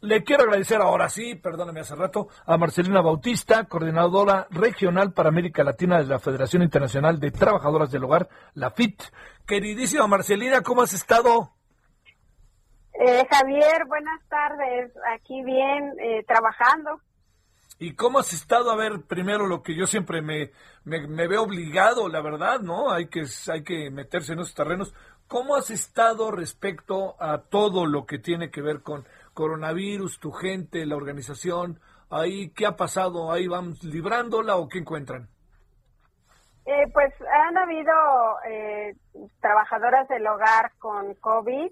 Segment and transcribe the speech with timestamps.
[0.00, 5.64] Le quiero agradecer ahora sí, perdóname hace rato, a Marcelina Bautista, coordinadora regional para América
[5.64, 9.02] Latina de la Federación Internacional de Trabajadoras del Hogar, la FIT.
[9.44, 11.52] Queridísima Marcelina, ¿cómo has estado?
[13.00, 14.92] Eh, Javier, buenas tardes.
[15.14, 17.00] Aquí bien, eh, trabajando.
[17.80, 18.70] ¿Y cómo has estado?
[18.70, 20.50] A ver, primero lo que yo siempre me,
[20.84, 22.90] me, me, veo obligado, la verdad, ¿no?
[22.90, 24.94] Hay que, hay que meterse en esos terrenos.
[25.28, 29.06] ¿Cómo has estado respecto a todo lo que tiene que ver con
[29.38, 31.78] coronavirus, tu gente, la organización?
[32.10, 33.30] Ahí, ¿Qué ha pasado?
[33.30, 35.28] ¿Ahí van librándola o qué encuentran?
[36.66, 37.14] Eh, pues
[37.46, 37.94] han habido
[38.48, 38.96] eh,
[39.40, 41.70] trabajadoras del hogar con COVID,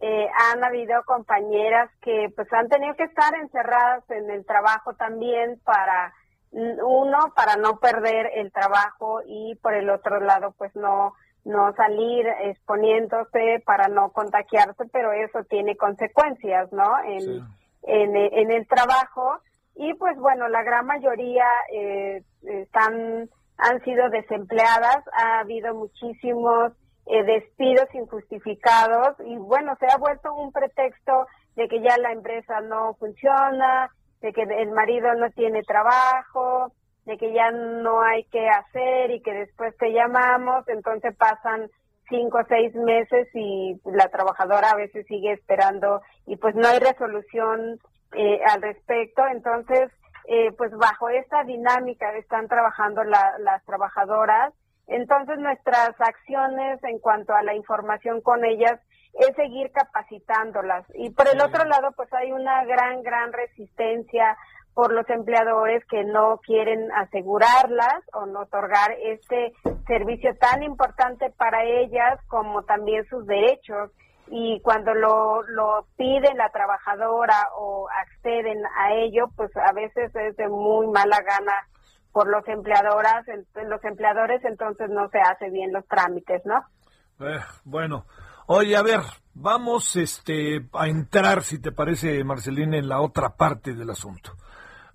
[0.00, 5.60] eh, han habido compañeras que pues han tenido que estar encerradas en el trabajo también
[5.64, 6.14] para
[6.52, 12.26] uno para no perder el trabajo y por el otro lado pues no no salir
[12.42, 16.98] exponiéndose para no contagiarse, pero eso tiene consecuencias, ¿no?
[17.04, 17.44] En,
[17.82, 19.40] en, el trabajo.
[19.74, 26.72] Y pues bueno, la gran mayoría eh, están, han sido desempleadas, ha habido muchísimos
[27.06, 32.60] eh, despidos injustificados y bueno, se ha vuelto un pretexto de que ya la empresa
[32.60, 33.90] no funciona,
[34.20, 36.72] de que el marido no tiene trabajo,
[37.04, 41.68] de que ya no hay que hacer y que después te llamamos, entonces pasan
[42.08, 46.78] cinco o seis meses y la trabajadora a veces sigue esperando y pues no hay
[46.78, 47.80] resolución
[48.14, 49.90] eh, al respecto, entonces
[50.28, 54.52] eh, pues bajo esta dinámica están trabajando las trabajadoras,
[54.86, 58.78] entonces nuestras acciones en cuanto a la información con ellas
[59.14, 60.84] es seguir capacitándolas.
[60.94, 64.36] Y por el otro lado pues hay una gran gran resistencia
[64.74, 69.52] por los empleadores que no quieren asegurarlas o no otorgar este
[69.86, 73.90] servicio tan importante para ellas como también sus derechos.
[74.28, 80.36] Y cuando lo, lo pide la trabajadora o acceden a ello, pues a veces es
[80.36, 81.52] de muy mala gana
[82.12, 83.26] por los empleadoras,
[83.66, 86.62] los empleadores, entonces no se hace bien los trámites, ¿no?
[87.26, 88.06] Eh, bueno,
[88.46, 89.00] oye, a ver,
[89.34, 94.32] vamos este, a entrar, si te parece, Marcelina, en la otra parte del asunto.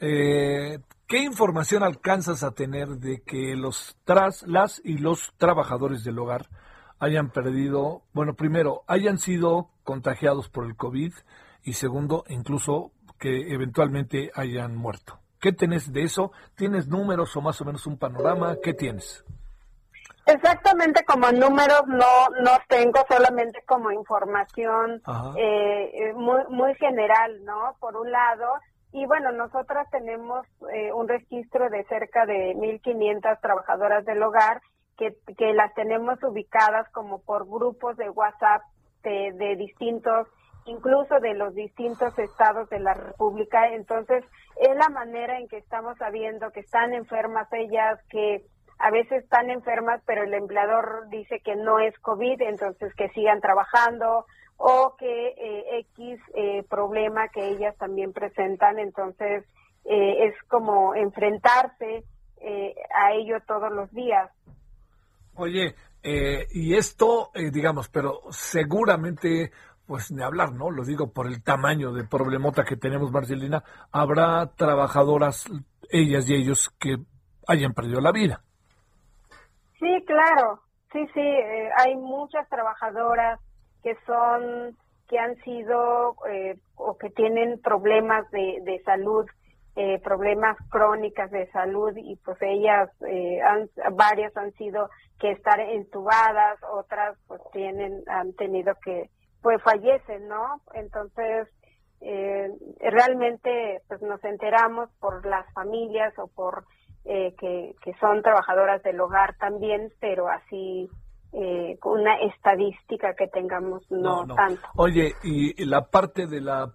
[0.00, 6.18] Eh, ¿Qué información alcanzas a tener de que los tras, las y los trabajadores del
[6.18, 6.46] hogar
[6.98, 11.12] hayan perdido, bueno, primero, hayan sido contagiados por el COVID
[11.62, 15.18] y segundo, incluso que eventualmente hayan muerto?
[15.40, 16.32] ¿Qué tenés de eso?
[16.54, 18.56] ¿Tienes números o más o menos un panorama?
[18.62, 19.24] ¿Qué tienes?
[20.26, 25.02] Exactamente como números no no tengo, solamente como información
[25.36, 27.74] eh, muy muy general, ¿no?
[27.80, 28.46] Por un lado,
[28.92, 34.60] y bueno, nosotras tenemos eh, un registro de cerca de 1.500 trabajadoras del hogar
[34.96, 38.62] que, que las tenemos ubicadas como por grupos de WhatsApp
[39.02, 40.26] de, de distintos,
[40.66, 43.68] incluso de los distintos estados de la República.
[43.68, 44.24] Entonces,
[44.56, 48.44] es la manera en que estamos sabiendo que están enfermas ellas, que
[48.78, 53.40] a veces están enfermas, pero el empleador dice que no es COVID, entonces que sigan
[53.40, 54.26] trabajando
[54.62, 59.44] o que eh, X eh, problema que ellas también presentan, entonces
[59.86, 62.04] eh, es como enfrentarse
[62.94, 64.30] a ello todos los días.
[65.34, 69.52] Oye, y esto, digamos, pero seguramente,
[69.86, 70.70] pues de hablar, ¿no?
[70.70, 75.50] Lo digo por el tamaño de problemota que tenemos, Marcelina, habrá trabajadoras,
[75.90, 76.96] ellas y ellos, que
[77.46, 78.42] hayan perdido la vida.
[79.78, 81.20] Sí, claro, sí, sí,
[81.76, 83.38] hay muchas trabajadoras
[83.82, 84.76] que son
[85.10, 89.26] que han sido eh, o que tienen problemas de, de salud,
[89.74, 94.88] eh, problemas crónicas de salud y pues ellas, eh, han, varias han sido
[95.18, 99.10] que estar entubadas, otras pues tienen, han tenido que,
[99.42, 100.60] pues fallecen, ¿no?
[100.74, 101.48] Entonces,
[102.80, 106.64] realmente pues nos enteramos por las familias o por
[107.04, 110.88] que, que son trabajadoras del hogar también, pero así
[111.32, 114.60] eh, una estadística que tengamos, no, tanto.
[114.76, 116.72] Oye, y la parte de la,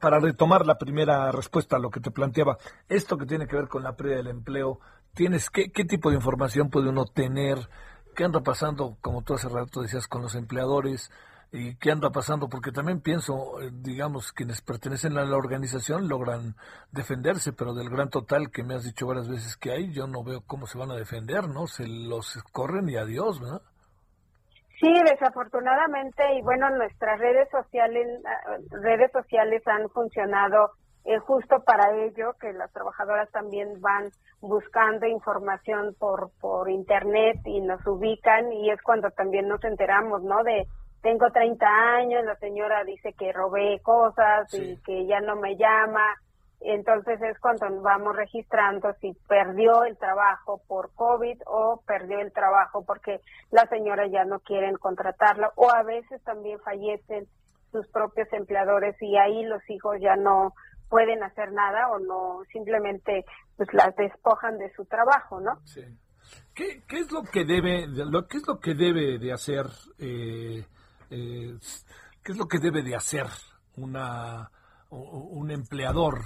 [0.00, 2.58] para retomar la primera respuesta a lo que te planteaba,
[2.88, 4.80] esto que tiene que ver con la pérdida del empleo,
[5.14, 7.58] ¿tienes qué, qué tipo de información puede uno tener?
[8.14, 11.10] ¿Qué anda pasando, como tú hace rato decías, con los empleadores?
[11.50, 16.56] y qué anda pasando, porque también pienso, eh, digamos, quienes pertenecen a la organización logran
[16.92, 20.22] defenderse, pero del gran total que me has dicho varias veces que hay, yo no
[20.22, 21.66] veo cómo se van a defender, ¿no?
[21.66, 23.62] Se los corren y adiós, ¿verdad?
[24.80, 30.70] Sí, desafortunadamente, y bueno, nuestras redes sociales, ah, redes sociales han funcionado
[31.04, 34.10] eh, justo para ello, que las trabajadoras también van
[34.40, 40.44] buscando información por, por internet y nos ubican y es cuando también nos enteramos, ¿no?
[40.44, 40.66] De
[41.02, 46.14] tengo 30 años, la señora dice que robé cosas y que ya no me llama.
[46.60, 52.84] Entonces es cuando vamos registrando si perdió el trabajo por COVID o perdió el trabajo
[52.84, 53.20] porque
[53.50, 57.28] la señora ya no quieren contratarla o a veces también fallecen
[57.70, 60.54] sus propios empleadores y ahí los hijos ya no
[60.88, 63.24] pueden hacer nada o no simplemente
[63.56, 65.60] pues las despojan de su trabajo, ¿no?
[65.64, 65.84] Sí.
[66.54, 69.66] ¿Qué, qué es lo que debe lo qué es lo que debe de hacer
[69.98, 70.66] eh,
[71.10, 71.54] eh,
[72.22, 73.26] qué es lo que debe de hacer
[73.76, 74.50] una
[74.90, 76.18] un empleador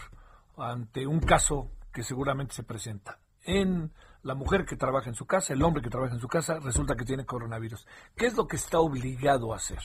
[0.70, 3.92] ante un caso que seguramente se presenta en
[4.22, 6.94] la mujer que trabaja en su casa, el hombre que trabaja en su casa, resulta
[6.94, 7.86] que tiene coronavirus.
[8.16, 9.80] ¿Qué es lo que está obligado a hacer?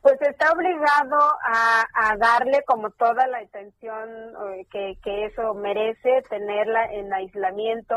[0.00, 4.08] pues está obligado a, darle como toda la atención
[4.54, 7.96] eh, que, eso merece, tenerla en aislamiento,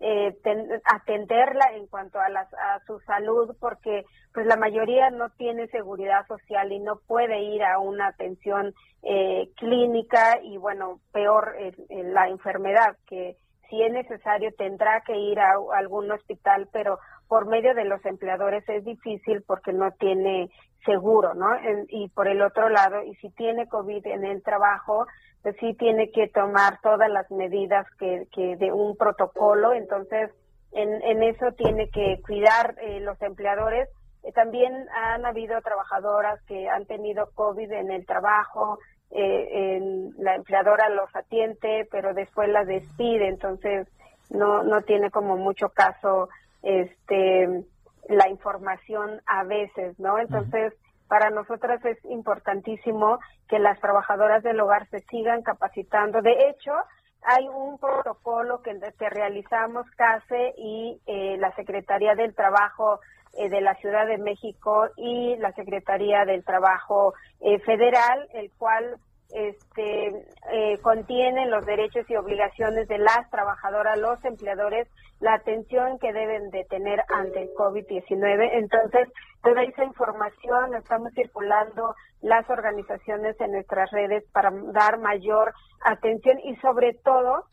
[0.00, 0.36] eh,
[0.84, 6.70] atenderla en cuanto a, a su salud, porque pues la mayoría no tiene seguridad social
[6.72, 11.56] y no puede ir a una atención eh, clínica y bueno, peor
[11.88, 13.36] la enfermedad, que
[13.68, 16.98] si es necesario tendrá que ir a algún hospital, pero
[17.28, 20.50] por medio de los empleadores es difícil porque no tiene
[20.84, 21.48] seguro, ¿no?
[21.88, 25.06] y por el otro lado, y si tiene COVID en el trabajo,
[25.54, 30.30] sí tiene que tomar todas las medidas que, que de un protocolo, entonces
[30.72, 33.88] en, en eso tiene que cuidar eh, los empleadores.
[34.22, 38.78] Eh, también han habido trabajadoras que han tenido COVID en el trabajo,
[39.10, 43.88] eh, en, la empleadora los atiende, pero después la despide, entonces
[44.30, 46.28] no, no tiene como mucho caso
[46.62, 47.64] este
[48.08, 50.18] la información a veces, ¿no?
[50.18, 50.72] Entonces,
[51.08, 53.18] para nosotras es importantísimo
[53.48, 56.20] que las trabajadoras del hogar se sigan capacitando.
[56.22, 56.72] De hecho,
[57.22, 63.00] hay un protocolo que, que realizamos CASE y eh, la Secretaría del Trabajo
[63.34, 68.96] eh, de la Ciudad de México y la Secretaría del Trabajo eh, Federal, el cual
[69.30, 74.88] este, eh, contiene los derechos y obligaciones de las trabajadoras, los empleadores,
[75.20, 78.50] la atención que deben de tener ante el COVID-19.
[78.52, 79.08] Entonces,
[79.42, 85.52] toda esa información estamos circulando las organizaciones en nuestras redes para dar mayor
[85.84, 87.44] atención y sobre todo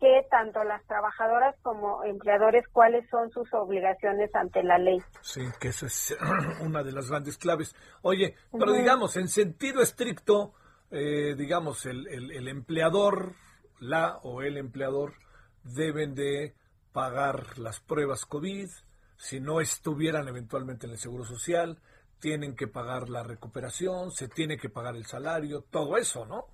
[0.00, 4.98] que tanto las trabajadoras como empleadores cuáles son sus obligaciones ante la ley.
[5.20, 6.16] Sí, que esa es
[6.62, 7.76] una de las grandes claves.
[8.00, 10.54] Oye, pero digamos, en sentido estricto,
[10.90, 13.34] eh, digamos, el, el, empleador,
[13.78, 15.14] la o el empleador,
[15.62, 16.54] deben de
[16.92, 18.68] pagar las pruebas COVID,
[19.16, 21.78] si no estuvieran eventualmente en el Seguro Social,
[22.20, 26.46] tienen que pagar la recuperación, se tiene que pagar el salario, todo eso, ¿no?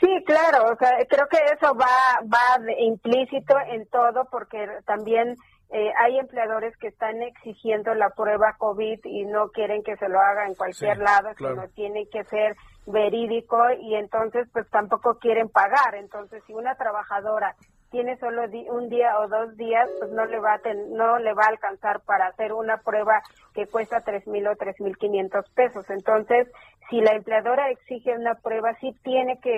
[0.00, 5.36] Sí, claro, o sea, creo que eso va, va implícito en todo porque también
[5.72, 10.20] eh, hay empleadores que están exigiendo la prueba COVID y no quieren que se lo
[10.20, 15.94] haga en cualquier lado, sino tiene que ser verídico y entonces pues tampoco quieren pagar.
[15.94, 17.54] Entonces si una trabajadora
[17.90, 21.44] tiene solo un día o dos días, pues no le va a no le va
[21.44, 23.22] a alcanzar para hacer una prueba
[23.54, 25.88] que cuesta tres mil o tres mil quinientos pesos.
[25.90, 26.48] Entonces,
[26.88, 29.50] si la empleadora exige una prueba, sí tiene que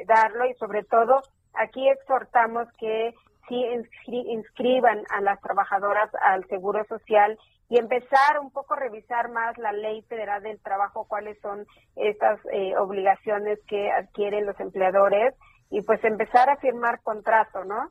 [0.00, 1.22] eh, darlo y sobre todo
[1.54, 3.14] aquí exhortamos que
[3.48, 7.38] sí inscriban a las trabajadoras al Seguro Social
[7.68, 12.40] y empezar un poco a revisar más la ley federal del trabajo, cuáles son estas
[12.52, 15.34] eh, obligaciones que adquieren los empleadores
[15.70, 17.90] y pues empezar a firmar contrato, ¿no?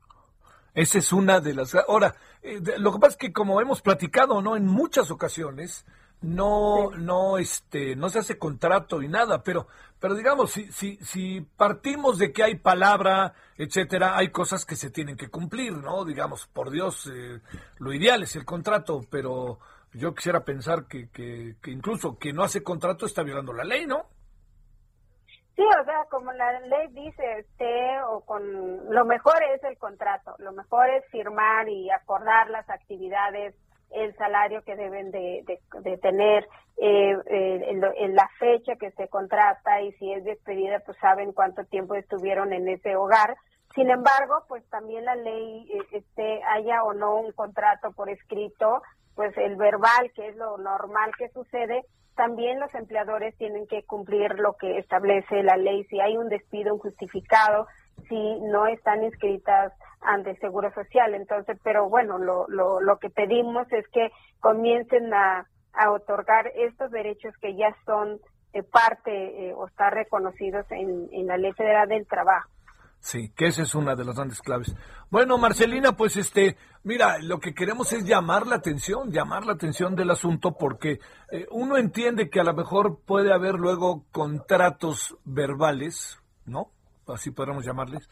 [0.74, 1.76] Esa es una de las...
[1.76, 4.56] Ahora, eh, lo que pasa es que como hemos platicado, ¿no?
[4.56, 5.86] En muchas ocasiones,
[6.22, 9.68] no, no, este, no se hace contrato y nada, pero,
[10.00, 14.90] pero digamos, si, si, si partimos de que hay palabra, etcétera, hay cosas que se
[14.90, 16.06] tienen que cumplir, ¿no?
[16.06, 17.40] Digamos, por Dios, eh,
[17.78, 19.60] lo ideal es el contrato, pero
[19.94, 23.86] yo quisiera pensar que, que, que incluso quien no hace contrato está violando la ley,
[23.86, 24.08] ¿no?
[25.56, 30.36] Sí, o sea, como la ley dice, este, o con, lo mejor es el contrato,
[30.38, 33.56] lo mejor es firmar y acordar las actividades
[33.92, 35.44] el salario que deben de,
[36.02, 41.34] tener, eh, eh, en, la fecha que se contrata y si es despedida, pues saben
[41.34, 43.36] cuánto tiempo estuvieron en ese hogar.
[43.74, 48.82] Sin embargo, pues también la ley, eh, este, haya o no un contrato por escrito,
[49.16, 51.84] pues el verbal, que es lo normal que sucede,
[52.16, 55.84] también los empleadores tienen que cumplir lo que establece la ley.
[55.86, 57.68] Si hay un despido injustificado,
[58.08, 61.14] si no están inscritas ante Seguro Social.
[61.14, 66.92] Entonces, pero bueno, lo, lo, lo que pedimos es que comiencen a, a otorgar estos
[66.92, 68.20] derechos que ya son
[68.54, 72.50] eh, parte eh, o están reconocidos en, en la Ley Federal del Trabajo.
[73.00, 74.76] Sí, que esa es una de las grandes claves.
[75.10, 79.96] Bueno, Marcelina, pues este, mira, lo que queremos es llamar la atención, llamar la atención
[79.96, 81.00] del asunto, porque
[81.32, 86.72] eh, uno entiende que a lo mejor puede haber luego contratos verbales, ¿no?
[87.08, 88.10] Así podríamos llamarles,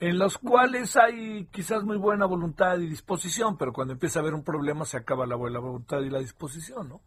[0.00, 4.34] en los cuales hay quizás muy buena voluntad y disposición, pero cuando empieza a haber
[4.34, 7.00] un problema se acaba la buena voluntad y la disposición, ¿no?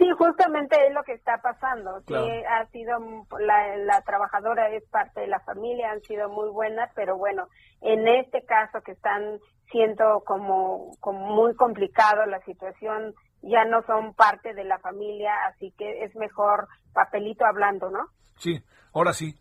[0.00, 2.02] Sí, justamente es lo que está pasando.
[2.06, 2.14] Que
[2.46, 2.98] ha sido
[3.38, 7.48] la, trabajadora es parte de la familia, han sido muy buenas, pero bueno,
[7.82, 9.38] en este caso que están
[9.70, 15.74] siendo como, como muy complicado la situación, ya no son parte de la familia, así
[15.76, 18.06] que es mejor papelito hablando, ¿no?
[18.36, 18.58] Sí,
[18.94, 19.34] ahora sí.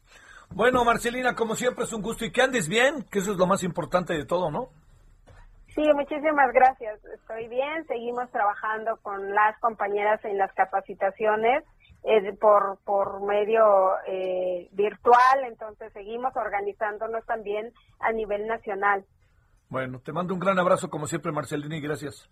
[0.53, 3.47] Bueno, Marcelina, como siempre es un gusto y que andes bien, que eso es lo
[3.47, 4.69] más importante de todo, ¿no?
[5.75, 6.99] Sí, muchísimas gracias.
[7.05, 7.85] Estoy bien.
[7.87, 11.63] Seguimos trabajando con las compañeras en las capacitaciones
[12.03, 13.63] eh, por, por medio
[14.07, 15.43] eh, virtual.
[15.45, 19.05] Entonces, seguimos organizándonos también a nivel nacional.
[19.69, 22.27] Bueno, te mando un gran abrazo, como siempre, Marcelina, y gracias.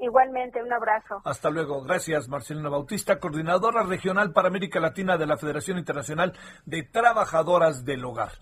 [0.00, 1.20] Igualmente, un abrazo.
[1.24, 1.82] Hasta luego.
[1.82, 6.32] Gracias, Marcelina Bautista, coordinadora regional para América Latina de la Federación Internacional
[6.64, 8.32] de Trabajadoras del Hogar.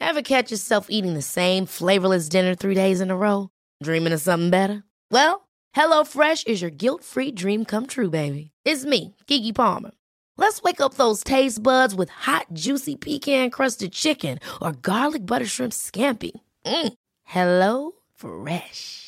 [0.00, 3.50] Ever catch yourself eating the same flavorless dinner three days in a row?
[3.82, 4.84] Dreaming of something better?
[5.10, 8.52] Well, HelloFresh is your guilt-free dream come true, baby.
[8.64, 9.90] It's me, Kiki Palmer.
[10.36, 15.72] Let's wake up those taste buds with hot, juicy pecan-crusted chicken or garlic butter shrimp
[15.72, 16.30] scampi.
[16.64, 16.92] Mm.
[17.24, 19.07] Hello Fresh.